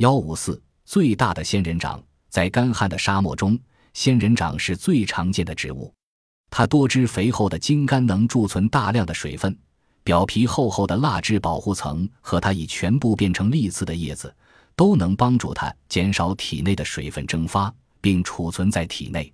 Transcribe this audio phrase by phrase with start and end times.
[0.00, 3.58] 幺五四最大的仙人掌，在干旱的沙漠中，
[3.92, 5.92] 仙人掌是最常见的植物。
[6.48, 9.54] 它多汁肥厚的茎干能贮存大量的水分，
[10.02, 14.34] 表皮厚厚的蜡质保护层和它已全部变成粒刺的叶子，
[14.74, 17.70] 都能帮助它减少体内的水分蒸发，
[18.00, 19.30] 并储存在体内。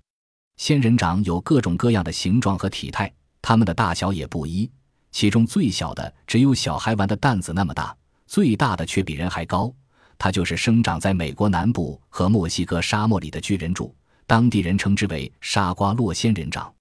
[0.57, 3.09] 仙人掌有各种各样的形状和体态，
[3.41, 4.69] 它们的大小也不一，
[5.13, 7.95] 其中最小的只有小孩玩的弹子那么大，
[8.25, 9.73] 最大的却比人还高。
[10.17, 13.95] 它就是生长在美国南部和墨西哥沙漠里的巨人柱，
[14.25, 16.73] 当地人称之为沙瓜洛仙人掌。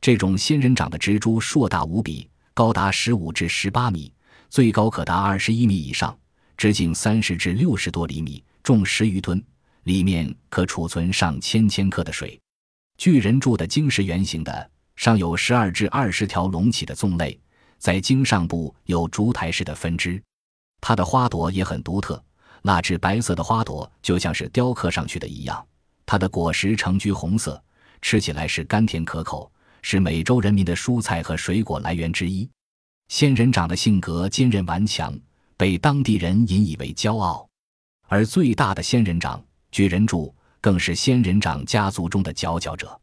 [0.00, 4.12] 这种仙人掌的植株硕大无比，高达十五至十八米，
[4.50, 6.16] 最高可达二十一米以上，
[6.56, 9.42] 直径三十至六十多厘米，重十余吨，
[9.84, 12.38] 里面可储存上千千克的水。
[12.98, 17.40] 巨人柱的茎是圆形的，上有十二至二十条隆起的纵肋，
[17.78, 20.22] 在茎上部有烛台式的分支。
[20.80, 22.22] 它的花朵也很独特，
[22.66, 25.66] 那只白色的花朵就像是雕刻上去的一样。
[26.06, 27.62] 它的果实呈橘红色，
[28.00, 29.52] 吃起来是甘甜可口。
[29.82, 32.48] 是美洲人民的蔬菜和水果来源之一。
[33.08, 35.14] 仙人掌的性格坚韧顽强，
[35.58, 37.46] 被当地人引以为骄傲。
[38.08, 42.98] 而最大的仙人掌巨人柱更是仙人掌家族中的佼佼者。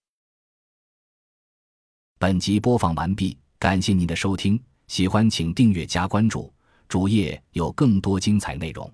[2.17, 6.51] 本集播放完毕，感谢您的收听，喜欢请订阅加关注，
[6.87, 8.91] 主页有更多精彩内容。